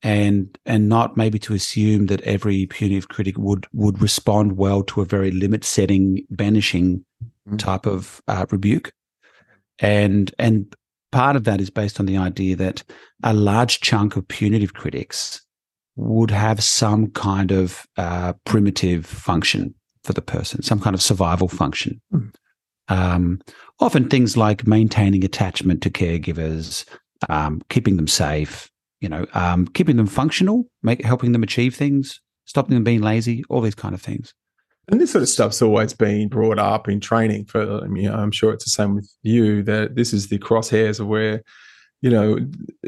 [0.02, 5.02] and and not maybe to assume that every punitive critic would would respond well to
[5.02, 7.04] a very limit setting banishing
[7.48, 7.58] Mhm.
[7.58, 8.92] type of uh, rebuke,
[9.78, 10.74] and and
[11.12, 12.82] part of that is based on the idea that
[13.22, 15.44] a large chunk of punitive critics
[15.96, 21.48] would have some kind of uh, primitive function for the person, some kind of survival
[21.48, 22.00] function.
[22.12, 22.32] Mm.
[22.88, 23.40] Um,
[23.78, 26.84] often things like maintaining attachment to caregivers,
[27.28, 28.68] um, keeping them safe,
[29.00, 33.44] you know, um, keeping them functional, make, helping them achieve things, stopping them being lazy,
[33.48, 34.34] all these kind of things.
[34.90, 38.32] And this sort of stuff's always been brought up in training for I mean, i'm
[38.32, 41.42] sure it's the same with you that this is the crosshairs of where
[42.00, 42.38] you know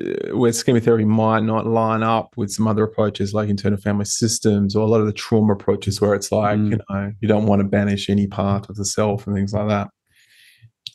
[0.00, 4.04] uh, where schema therapy might not line up with some other approaches like internal family
[4.04, 6.70] systems or a lot of the trauma approaches where it's like Mm.
[6.72, 9.68] you know you don't want to banish any part of the self and things like
[9.68, 9.88] that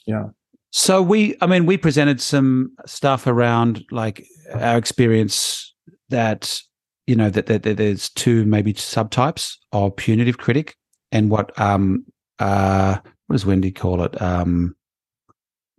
[0.06, 0.26] Yeah.
[0.72, 5.74] So we, I mean, we presented some stuff around like our experience
[6.10, 6.62] that
[7.08, 10.76] you know that, that, that there's two maybe subtypes of punitive critic
[11.12, 12.06] and what um
[12.40, 14.20] uh what does Wendy call it?
[14.22, 14.76] Um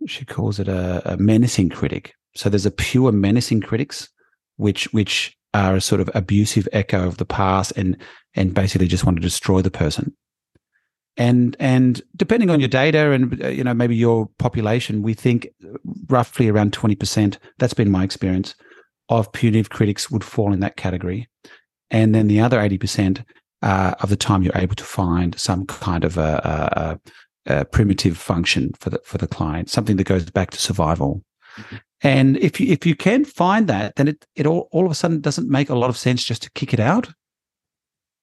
[0.07, 2.14] she calls it a, a menacing critic.
[2.35, 4.09] So there's a pure menacing critics
[4.57, 7.97] which which are a sort of abusive echo of the past and
[8.35, 10.14] and basically just want to destroy the person.
[11.16, 15.49] And and depending on your data and uh, you know maybe your population we think
[16.09, 18.55] roughly around 20% that's been my experience
[19.09, 21.29] of punitive critics would fall in that category.
[21.90, 23.25] And then the other 80%
[23.62, 26.99] uh, of the time you're able to find some kind of a,
[27.46, 31.23] a, a primitive function for the for the client something that goes back to survival.
[32.03, 34.94] And if you if you can find that then it it all, all of a
[34.94, 37.09] sudden doesn't make a lot of sense just to kick it out.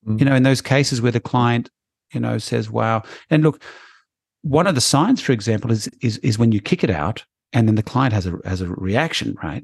[0.07, 0.19] Mm.
[0.19, 1.69] you know in those cases where the client
[2.13, 3.03] you know says wow.
[3.29, 3.61] And look
[4.41, 7.67] one of the signs for example is is is when you kick it out and
[7.67, 9.63] then the client has a has a reaction right?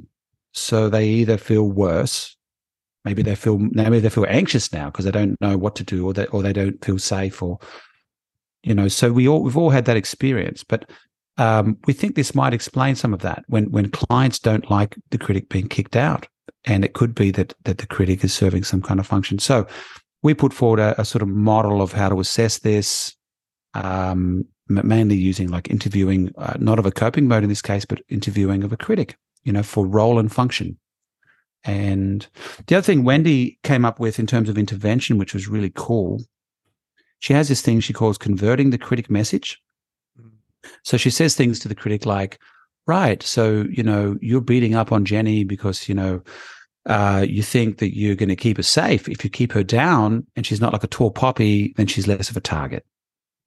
[0.52, 2.38] So they either feel worse
[3.06, 6.06] maybe they feel maybe they feel anxious now because they don't know what to do
[6.06, 7.60] or they or they don't feel safe or
[8.64, 10.90] you know so we all we've all had that experience but
[11.38, 15.18] um, we think this might explain some of that when when clients don't like the
[15.18, 16.28] critic being kicked out
[16.66, 19.68] and it could be that that the critic is serving some kind of function so
[20.24, 23.16] we put forward a, a sort of model of how to assess this,
[23.76, 28.02] um, mainly using like interviewing, uh, not of a coping mode in this case, but
[28.10, 30.80] interviewing of a critic, you know, for role and function.
[31.64, 32.28] And
[32.68, 36.22] the other thing Wendy came up with in terms of intervention, which was really cool,
[37.20, 39.62] she has this thing she calls converting the critic message.
[40.84, 42.40] So she says things to the critic like,
[42.86, 46.22] right, so, you know, you're beating up on Jenny because, you know,
[46.86, 49.08] uh, you think that you're going to keep her safe.
[49.08, 52.30] If you keep her down and she's not like a tall poppy, then she's less
[52.30, 52.86] of a target,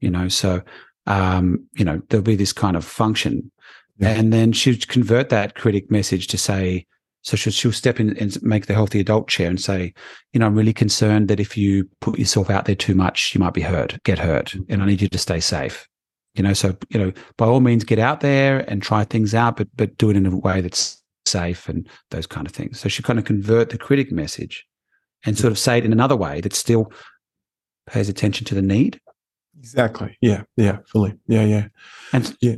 [0.00, 0.28] you know?
[0.28, 0.62] So,
[1.06, 3.50] um, you know, there'll be this kind of function.
[3.98, 4.10] Yeah.
[4.10, 6.86] And then she'd convert that critic message to say,
[7.26, 9.92] so she'll, she'll step in and make the healthy adult chair and say,
[10.32, 13.40] you know, I'm really concerned that if you put yourself out there too much, you
[13.40, 15.88] might be hurt, get hurt, and I need you to stay safe.
[16.34, 19.56] You know, so you know, by all means, get out there and try things out,
[19.56, 22.78] but but do it in a way that's safe and those kind of things.
[22.78, 24.64] So she kind of convert the critic message
[25.24, 26.92] and sort of say it in another way that still
[27.88, 29.00] pays attention to the need.
[29.58, 30.16] Exactly.
[30.20, 30.42] Yeah.
[30.56, 30.78] Yeah.
[30.86, 31.14] Fully.
[31.26, 31.44] Yeah.
[31.44, 31.68] Yeah.
[32.12, 32.56] And yeah.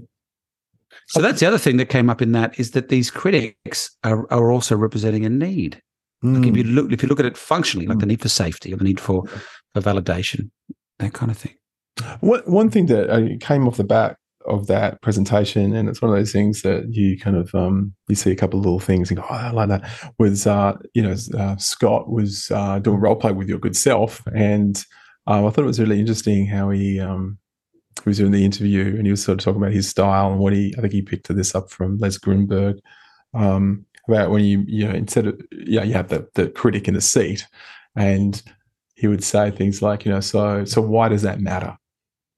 [1.08, 4.30] So that's the other thing that came up in that is that these critics are,
[4.32, 5.80] are also representing a need.
[6.22, 6.38] Mm.
[6.38, 8.00] Like if you look if you look at it functionally, like mm.
[8.00, 9.24] the need for safety or the need for,
[9.74, 10.50] for validation,
[10.98, 11.54] that kind of thing.
[12.20, 14.16] One one thing that uh, came off the back
[14.46, 18.14] of that presentation, and it's one of those things that you kind of um, you
[18.14, 20.12] see a couple of little things and go, oh, I like that.
[20.18, 24.22] Was uh, you know uh, Scott was uh, doing role play with your good self,
[24.34, 24.84] and
[25.26, 27.38] um, I thought it was really interesting how he um,
[28.02, 30.40] he was doing the interview and he was sort of talking about his style and
[30.40, 32.78] what he I think he picked this up from Les Greenberg
[33.34, 36.94] um, about when you you know instead of yeah you have the the critic in
[36.94, 37.46] the seat
[37.96, 38.42] and
[38.94, 41.76] he would say things like you know so so why does that matter?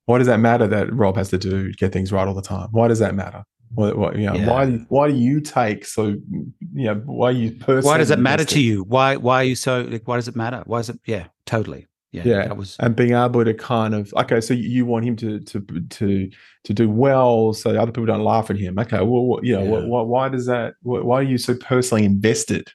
[0.06, 2.68] Why does that matter that Rob has to do get things right all the time?
[2.72, 3.44] Why does that matter?
[3.72, 4.48] What, what, you know, yeah.
[4.48, 8.44] why why do you take so you know why you personally why does it matter
[8.44, 8.82] to you?
[8.82, 10.62] Why why are you so like why does it matter?
[10.66, 12.48] Why is it yeah totally yeah, yeah.
[12.48, 15.60] That was and being able to kind of okay, so you want him to to
[15.60, 16.30] to
[16.64, 18.78] to do well, so other people don't laugh at him.
[18.78, 19.86] Okay, well, you know, yeah.
[19.86, 20.74] why, why does that?
[20.82, 22.72] Why are you so personally invested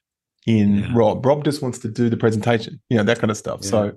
[0.47, 0.91] in yeah.
[0.93, 1.25] Rob?
[1.25, 3.59] Rob just wants to do the presentation, you know, that kind of stuff.
[3.63, 3.69] Yeah.
[3.69, 3.91] So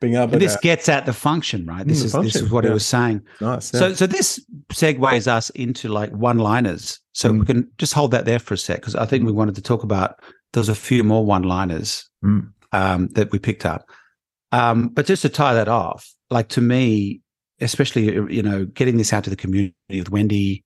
[0.00, 1.84] being able, and this to, gets at the function, right?
[1.84, 2.32] This is function.
[2.32, 3.20] this is what he was saying.
[3.40, 3.66] Nice.
[3.66, 7.00] So so this segues us into like one-liners.
[7.14, 7.40] So mm.
[7.40, 9.62] we can just hold that there for a sec because I think we wanted to
[9.62, 10.20] talk about.
[10.52, 12.48] There's a few more one-liners mm.
[12.70, 13.88] um, that we picked up.
[14.54, 17.20] Um, but just to tie that off, like to me,
[17.60, 20.62] especially you know, getting this out to the community with Wendy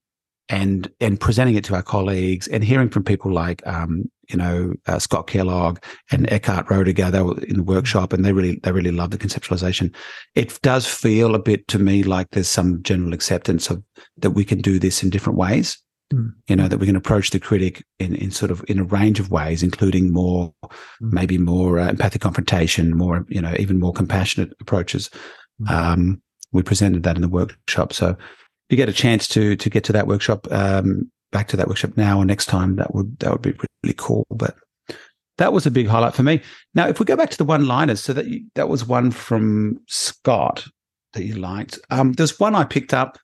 [0.50, 4.74] and and presenting it to our colleagues and hearing from people like um, you know
[4.86, 5.78] uh, Scott Kellogg
[6.10, 9.16] and Eckhard Roediger, they were in the workshop and they really they really love the
[9.16, 9.94] conceptualization.
[10.34, 13.82] It does feel a bit to me like there's some general acceptance of
[14.18, 15.82] that we can do this in different ways.
[16.12, 16.32] Mm.
[16.46, 19.20] You know, that we can approach the critic in, in sort of in a range
[19.20, 20.72] of ways, including more, mm.
[21.00, 25.10] maybe more uh, empathic confrontation, more, you know, even more compassionate approaches.
[25.60, 25.70] Mm.
[25.70, 27.92] Um, we presented that in the workshop.
[27.92, 28.16] So if
[28.70, 31.96] you get a chance to to get to that workshop, um, back to that workshop
[31.96, 34.26] now or next time, that would that would be really cool.
[34.30, 34.56] But
[35.36, 36.40] that was a big highlight for me.
[36.74, 39.10] Now, if we go back to the one liners, so that you, that was one
[39.10, 40.66] from Scott
[41.12, 41.78] that you liked.
[41.90, 43.18] Um, there's one I picked up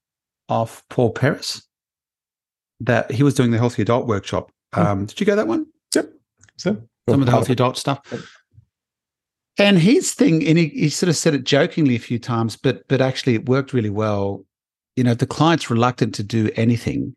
[0.48, 1.62] off Paul Perris
[2.84, 4.50] that he was doing the healthy adult workshop.
[4.72, 4.80] Hmm.
[4.80, 5.66] Um, Did you go that one?
[5.94, 6.10] Yep.
[6.56, 8.00] So some of the healthy adult stuff.
[9.58, 12.86] And his thing, and he, he sort of said it jokingly a few times, but
[12.88, 14.44] but actually it worked really well.
[14.96, 17.14] You know, if the client's reluctant to do anything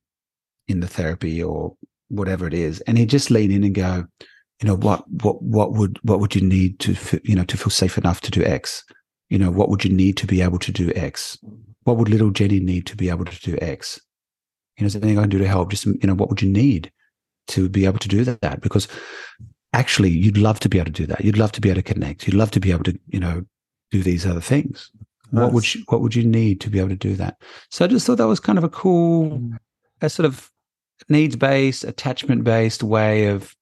[0.67, 1.75] in the therapy or
[2.09, 4.05] whatever it is, and he just lean in and go,
[4.61, 7.71] you know, what what what would what would you need to you know to feel
[7.71, 8.83] safe enough to do X?
[9.29, 11.37] You know, what would you need to be able to do X?
[11.83, 13.99] What would little Jenny need to be able to do X?
[14.77, 15.71] You know, is there anything I can do to help?
[15.71, 16.91] Just, you know, what would you need
[17.47, 18.61] to be able to do that?
[18.61, 18.87] Because
[19.73, 21.23] actually, you'd love to be able to do that.
[21.23, 22.27] You'd love to be able to connect.
[22.27, 23.45] You'd love to be able to, you know,
[23.91, 24.91] do these other things.
[25.31, 25.43] Nice.
[25.43, 27.41] What would you, what would you need to be able to do that?
[27.69, 29.57] So I just thought that was kind of a cool, mm.
[30.01, 30.49] a sort of
[31.09, 33.55] needs based, attachment based way of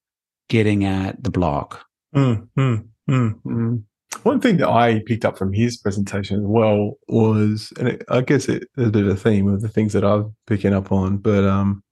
[0.49, 1.85] getting at the block.
[2.15, 3.83] Mm, mm, mm.
[4.23, 8.21] One thing that I picked up from his presentation as well was, and it, I
[8.21, 11.17] guess it, a bit of a theme of the things that I'm picking up on,
[11.17, 11.83] but um,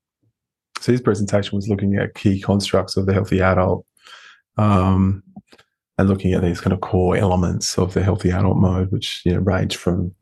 [0.79, 3.85] so his presentation was looking at key constructs of the healthy adult,
[4.57, 5.23] um,
[5.97, 9.33] and looking at these kind of core elements of the healthy adult mode, which you
[9.33, 10.13] know range from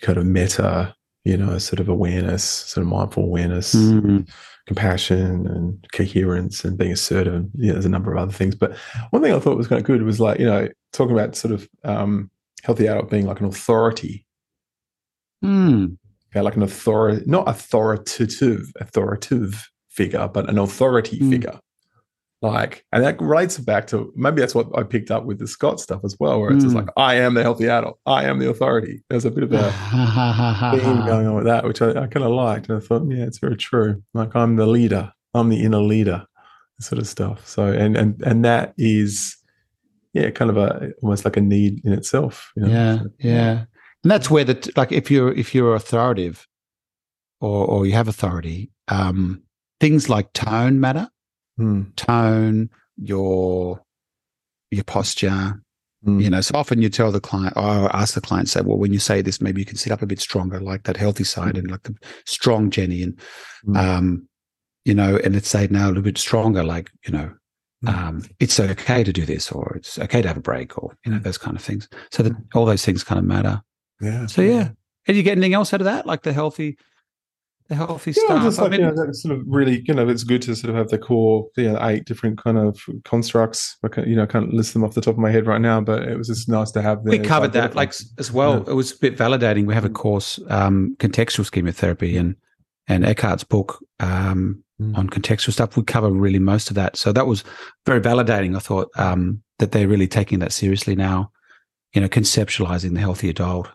[0.00, 3.74] kind of meta, you know, sort of awareness, sort of mindful awareness.
[3.74, 4.22] Mm-hmm
[4.66, 7.34] compassion and coherence and being assertive.
[7.34, 8.54] And, you know, there's a number of other things.
[8.54, 8.76] But
[9.10, 11.52] one thing I thought was kind of good was like, you know, talking about sort
[11.52, 12.30] of um,
[12.62, 14.24] healthy adult being like an authority.
[15.44, 15.96] Mm.
[16.34, 21.30] Yeah, like an authority, not authoritative, authoritative figure, but an authority mm.
[21.30, 21.58] figure.
[22.42, 25.80] Like, and that relates back to maybe that's what I picked up with the Scott
[25.80, 26.66] stuff as well, where it's mm.
[26.66, 29.02] just like, I am the healthy adult, I am the authority.
[29.08, 32.32] There's a bit of a theme going on with that, which I, I kind of
[32.32, 32.68] liked.
[32.68, 34.02] And I thought, yeah, it's very true.
[34.12, 36.26] Like, I'm the leader, I'm the inner leader.
[36.80, 37.46] sort of stuff.
[37.46, 39.36] So and and and that is
[40.12, 42.52] yeah, kind of a almost like a need in itself.
[42.56, 42.68] You know?
[42.68, 43.64] Yeah, So, yeah,
[44.02, 46.46] and that's where the like if you're if you're authoritative,
[47.40, 49.42] or or you have authority, um,
[49.80, 51.08] things like tone matter.
[51.62, 51.82] Hmm.
[51.96, 53.80] Tone, your
[54.70, 55.60] your posture.
[56.04, 56.18] Hmm.
[56.18, 58.92] You know, so often you tell the client, or ask the client, say, well, when
[58.92, 61.56] you say this, maybe you can sit up a bit stronger, like that healthy side,
[61.56, 61.94] and like the
[62.26, 63.16] strong Jenny, and
[63.64, 63.76] Mm.
[63.76, 64.28] um,
[64.84, 67.32] you know, and let's say now a little bit stronger, like you know,
[67.84, 67.94] Mm.
[67.94, 71.12] um, it's okay to do this, or it's okay to have a break, or you
[71.12, 71.22] know, Mm.
[71.22, 71.88] those kind of things.
[72.10, 73.62] So that all those things kind of matter.
[74.00, 74.26] Yeah.
[74.26, 74.70] So yeah,
[75.06, 76.76] and you get anything else out of that, like the healthy,
[77.72, 78.42] the healthy Yeah, stuff.
[78.44, 80.70] just I like mean, you know, sort of really, you know, it's good to sort
[80.70, 83.76] of have the core, you know, eight different kind of constructs.
[83.84, 85.80] I you know, I can't list them off the top of my head right now,
[85.80, 87.00] but it was just nice to have.
[87.02, 88.62] we covered that like as well.
[88.66, 88.72] Yeah.
[88.72, 89.66] It was a bit validating.
[89.66, 89.94] We have a Mm.
[89.94, 92.36] course, um, contextual schema therapy, and
[92.88, 94.96] and Eckhard's book um, Mm.
[94.98, 95.76] on contextual stuff.
[95.76, 96.96] We cover really most of that.
[96.96, 97.44] So that was
[97.86, 98.56] very validating.
[98.56, 101.30] I thought um, that they're really taking that seriously now.
[101.94, 103.68] You know, conceptualizing the healthy adult.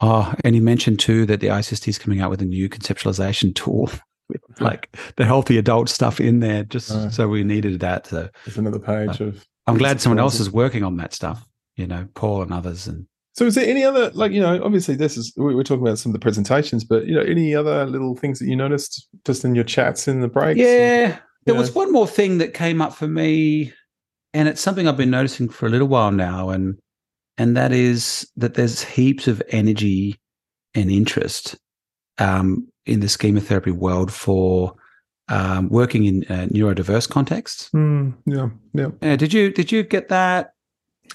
[0.00, 3.54] Oh, and he mentioned too that the ISST is coming out with a new conceptualization
[3.54, 3.90] tool.
[4.28, 4.64] With hmm.
[4.64, 8.08] like the healthy adult stuff in there, just so we needed that.
[8.08, 9.46] So There's another page uh, of.
[9.68, 11.46] I'm glad someone else is working on that stuff.
[11.76, 14.96] You know, Paul and others, and So, is there any other, like, you know, obviously
[14.96, 17.86] this is, we- we're talking about some of the presentations, but, you know, any other
[17.86, 20.58] little things that you noticed just in your chats in the breaks?
[20.58, 21.18] Yeah.
[21.44, 21.60] There Yeah.
[21.60, 23.72] was one more thing that came up for me,
[24.34, 26.78] and it's something I've been noticing for a little while now, and
[27.38, 30.18] and that is that there's heaps of energy
[30.74, 31.56] and interest
[32.18, 34.74] um, in the schema therapy world for
[35.28, 37.68] um, working in uh, neurodiverse contexts.
[37.70, 38.48] Hmm, yeah.
[38.74, 38.88] Yeah.
[39.02, 40.52] Uh, did you did you get that?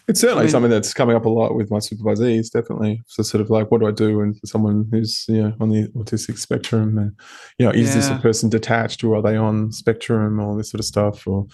[0.07, 3.01] It's certainly I mean- something that's coming up a lot with my supervisees, definitely.
[3.07, 5.88] So sort of like, what do I do when someone who's, you know, on the
[5.89, 7.12] autistic spectrum and,
[7.57, 10.79] you know, is this a person detached or are they on spectrum or this sort
[10.79, 11.45] of stuff or,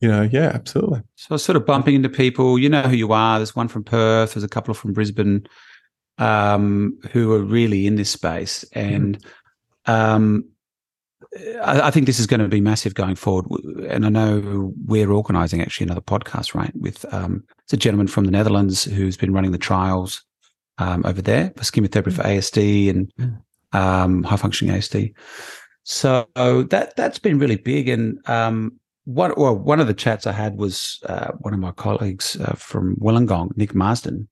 [0.00, 1.02] you know, yeah, absolutely.
[1.16, 2.58] So sort of bumping into people.
[2.58, 3.38] You know who you are.
[3.38, 4.34] There's one from Perth.
[4.34, 5.46] There's a couple from Brisbane
[6.18, 9.18] um, who are really in this space, and
[9.86, 10.44] um,
[11.62, 13.46] I, I think this is going to be massive going forward.
[13.88, 16.72] And I know we're organising actually another podcast, right?
[16.76, 20.22] With um, it's a gentleman from the Netherlands who's been running the trials
[20.78, 23.40] um, over there for schema therapy for ASD and Mm.
[23.72, 25.14] um, high functioning ASD.
[25.82, 30.32] So that that's been really big, and um, one well, one of the chats I
[30.32, 34.28] had was uh, one of my colleagues uh, from Wollongong, Nick Marsden,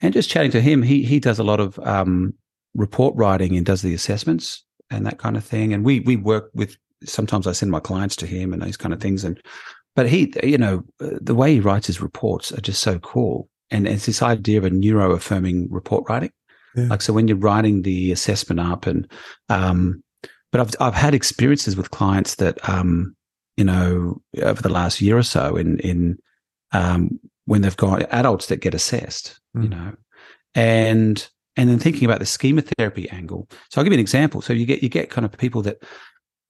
[0.00, 0.82] and just chatting to him.
[0.82, 2.34] He he does a lot of um,
[2.74, 5.72] report writing and does the assessments and that kind of thing.
[5.72, 6.76] And we we work with.
[7.04, 9.22] Sometimes I send my clients to him and those kind of things.
[9.22, 9.40] And
[9.94, 13.48] but he, you know, the way he writes his reports are just so cool.
[13.70, 16.32] And it's this idea of a neuro affirming report writing.
[16.74, 16.88] Yeah.
[16.88, 19.08] Like so, when you're writing the assessment up and
[19.48, 20.02] um,
[20.50, 23.14] but I've I've had experiences with clients that um,
[23.58, 26.16] you know over the last year or so in in
[26.72, 29.70] um, when they've got adults that get assessed, you Mm.
[29.70, 29.92] know,
[30.54, 33.48] and and then thinking about the schema therapy angle.
[33.70, 34.40] So I'll give you an example.
[34.42, 35.78] So you get you get kind of people that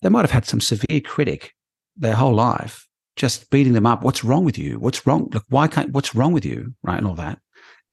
[0.03, 1.55] they might have had some severe critic
[1.97, 4.03] their whole life, just beating them up.
[4.03, 4.79] What's wrong with you?
[4.79, 5.29] What's wrong?
[5.33, 5.93] Look, why can't?
[5.93, 6.75] What's wrong with you?
[6.83, 7.39] Right, and all that,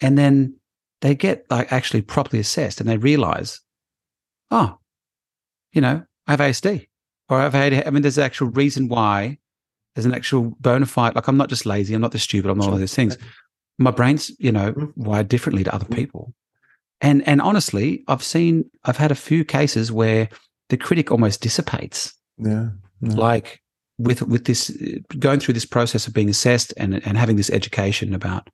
[0.02, 0.58] and then
[1.02, 3.62] they get like actually properly assessed, and they realize,
[4.52, 4.78] oh,
[5.72, 6.88] you know, I have ASD,
[7.30, 7.86] or I've had.
[7.88, 9.38] I mean, there's an actual reason why.
[9.96, 11.16] There's an actual bona fide.
[11.16, 11.94] Like I'm not just lazy.
[11.94, 12.50] I'm not just stupid.
[12.52, 13.18] I'm not all those things.
[13.80, 14.92] My brain's, you know, Mhm.
[14.98, 16.34] wired differently to other people.
[17.02, 18.70] And and honestly, I've seen.
[18.86, 20.30] I've had a few cases where
[20.70, 22.70] the critic almost dissipates Yeah.
[23.02, 23.14] yeah.
[23.14, 23.62] like
[23.98, 24.72] with with this
[25.20, 28.50] going through this process of being assessed and and having this education about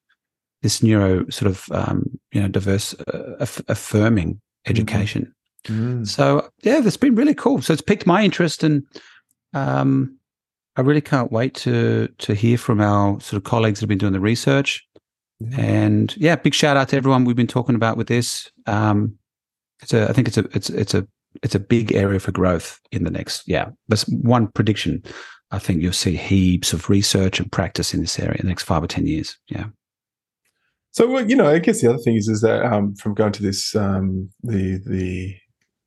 [0.62, 5.34] this neuro sort of um, you know diverse uh, aff- affirming education.
[5.68, 6.08] Mm.
[6.08, 7.62] So yeah, it's been really cool.
[7.62, 8.84] So it's piqued my interest, and
[9.54, 10.18] um,
[10.76, 13.98] I really can't wait to to hear from our sort of colleagues that have been
[13.98, 14.86] doing the research.
[15.40, 15.60] Yeah.
[15.60, 18.52] And yeah, big shout out to everyone we've been talking about with this.
[18.68, 19.18] Um,
[19.82, 21.08] it's a, I think it's a, it's it's a,
[21.42, 23.48] it's a big area for growth in the next.
[23.48, 25.04] Yeah, that's one prediction.
[25.52, 28.64] I think you'll see heaps of research and practice in this area in the next
[28.64, 29.38] five or ten years.
[29.48, 29.66] Yeah.
[30.92, 33.32] So well, you know, I guess the other thing is is that um, from going
[33.34, 35.36] to this um, the the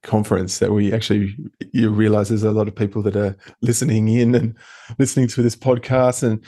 [0.05, 1.35] conference that we actually
[1.73, 4.57] you realize there's a lot of people that are listening in and
[4.99, 6.45] listening to this podcast and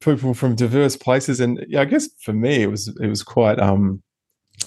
[0.00, 3.58] people from diverse places and yeah, I guess for me it was it was quite
[3.58, 4.02] um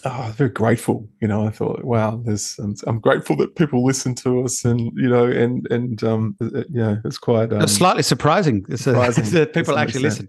[0.06, 4.14] oh, very grateful you know I thought wow there's I'm, I'm grateful that people listen
[4.16, 8.04] to us and you know and and um uh, yeah it's quite um, It's slightly
[8.04, 8.66] surprising.
[8.70, 10.28] It's surprising that people actually listen.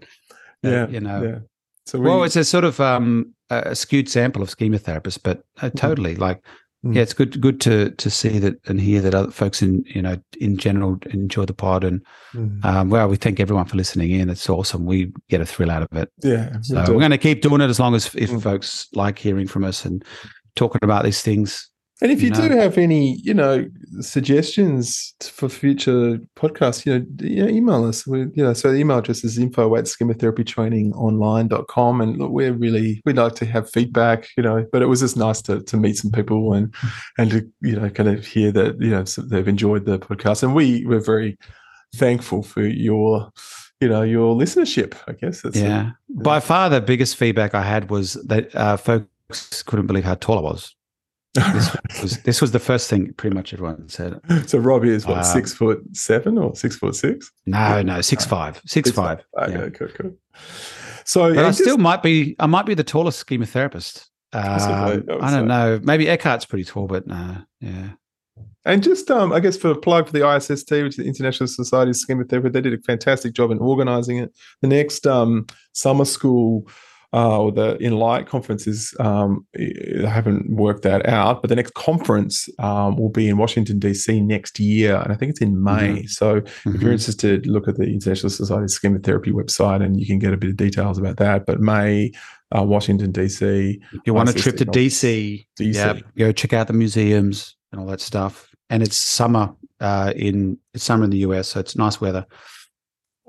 [0.63, 1.21] Uh, yeah you know.
[1.23, 1.39] yeah
[1.85, 5.43] so we, Well, it's a sort of um, a skewed sample of schema therapists, but
[5.61, 5.77] uh, Mm-hmm.
[5.77, 6.41] totally like
[6.93, 10.01] yeah, it's good good to to see that and hear that other folks in you
[10.01, 12.01] know in general enjoy the pod and
[12.33, 12.63] Mm.
[12.65, 14.29] um, well, we thank everyone for listening in.
[14.29, 14.85] It's awesome.
[14.85, 16.11] We get a thrill out of it.
[16.21, 16.57] yeah.
[16.61, 18.41] So we're going to keep doing it as long as if Mm.
[18.43, 20.03] folks like hearing from us and
[20.55, 21.69] talking about these things.
[22.01, 23.65] And if you you do have any, you know,
[24.01, 28.05] suggestions for future podcasts, you know, d- you know email us.
[28.05, 32.01] We, you know, so the email address is info at schematherapytrainingonline.com.
[32.01, 35.15] And look, we're really, we'd like to have feedback, you know, but it was just
[35.15, 36.75] nice to, to meet some people and,
[37.17, 40.43] and to, you know, kind of hear that, you know, so they've enjoyed the podcast.
[40.43, 41.37] And we were very
[41.95, 43.31] thankful for your,
[43.79, 45.43] you know, your listenership, I guess.
[45.43, 45.91] That's yeah.
[46.09, 50.39] By far, the biggest feedback I had was that uh, folks couldn't believe how tall
[50.39, 50.74] I was.
[51.35, 54.19] This was this was the first thing pretty much everyone said.
[54.47, 57.31] so Robbie is what, Um, six foot seven or six foot six?
[57.45, 59.23] No, no, six five, six five.
[59.41, 59.69] Okay, yeah.
[59.69, 60.13] cool, cool.
[61.05, 62.35] So But I just- still might be.
[62.39, 64.05] I might be the tallest schematherapist.
[64.31, 64.73] Possibly,
[65.13, 65.45] Um, I I don't say.
[65.45, 65.79] know.
[65.83, 67.37] Maybe Eckhard's pretty tall, but no.
[67.61, 67.89] Yeah.
[68.65, 71.47] And just, um, I guess, for a plug for the ISST, which is the International
[71.47, 74.33] Society of Schema Therapy, they did a fantastic job in organizing it.
[74.61, 76.67] The next um, summer school
[77.15, 78.93] uh, or the In Light conferences.
[78.99, 83.79] um, I haven't worked that out, but the next conference um, will be in Washington,
[83.79, 84.19] D.C.
[84.21, 84.97] next year.
[85.01, 86.05] And I think it's in May.
[86.07, 86.81] So if Mhm.
[86.81, 90.33] you're interested, look at the International Society of Schema Therapy website and you can get
[90.33, 91.45] a bit of details about that.
[91.45, 92.11] But May,
[92.55, 93.79] uh, Washington, D.C.
[93.93, 94.65] If you want a trip to.
[94.65, 95.73] DC, DC.
[95.73, 98.49] yeah, go check out the museums and all that stuff.
[98.69, 102.25] And it's summer uh, in it's summer in the US, so it's nice weather.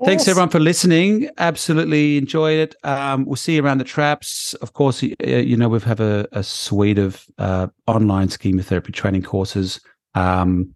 [0.05, 1.29] Thanks everyone for listening.
[1.39, 2.75] Absolutely enjoyed it.
[2.83, 4.53] Um, we'll see you around the traps.
[4.55, 9.81] Of course, you know we have a, a suite of uh, online schematherapy training courses.
[10.13, 10.75] Um,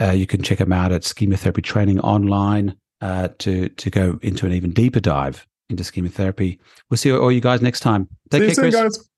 [0.00, 4.46] uh, you can check them out at schematherapy training online uh, to to go into
[4.46, 6.58] an even deeper dive into schematherapy.
[6.88, 8.08] We'll see all you guys next time.
[8.30, 8.98] Take See you care, soon, Chris.
[8.98, 9.08] guys.